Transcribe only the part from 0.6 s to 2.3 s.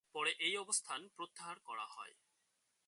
অবস্থান প্রত্যাহার করা হয়।